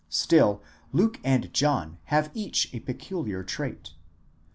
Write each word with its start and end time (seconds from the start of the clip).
Still 0.09 0.63
Luke 0.91 1.19
and 1.23 1.53
John 1.53 1.99
have 2.05 2.31
each 2.33 2.73
a 2.73 2.79
peculiar 2.79 3.43
trait. 3.43 3.91